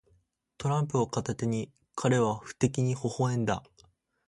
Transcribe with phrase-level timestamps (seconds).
[0.57, 3.61] トランプを片手に、彼は不敵にほほ笑んだ。